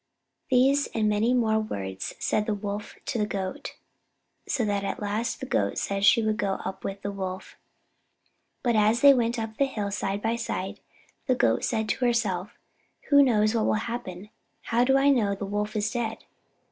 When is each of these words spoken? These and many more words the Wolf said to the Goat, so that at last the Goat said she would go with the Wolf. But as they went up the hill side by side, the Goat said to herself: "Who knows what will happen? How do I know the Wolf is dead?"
These 0.49 0.87
and 0.95 1.07
many 1.07 1.31
more 1.31 1.59
words 1.59 2.15
the 2.31 2.55
Wolf 2.59 2.95
said 3.05 3.05
to 3.05 3.17
the 3.19 3.27
Goat, 3.27 3.75
so 4.47 4.65
that 4.65 4.83
at 4.83 4.99
last 4.99 5.39
the 5.39 5.45
Goat 5.45 5.77
said 5.77 6.03
she 6.03 6.23
would 6.23 6.37
go 6.37 6.57
with 6.81 7.03
the 7.03 7.11
Wolf. 7.11 7.55
But 8.63 8.75
as 8.75 9.01
they 9.01 9.13
went 9.13 9.37
up 9.37 9.57
the 9.57 9.65
hill 9.65 9.91
side 9.91 10.23
by 10.23 10.37
side, 10.37 10.79
the 11.27 11.35
Goat 11.35 11.63
said 11.63 11.87
to 11.89 12.05
herself: 12.05 12.57
"Who 13.09 13.21
knows 13.21 13.53
what 13.53 13.67
will 13.67 13.73
happen? 13.75 14.31
How 14.61 14.83
do 14.83 14.97
I 14.97 15.11
know 15.11 15.35
the 15.35 15.45
Wolf 15.45 15.75
is 15.75 15.91
dead?" 15.91 16.25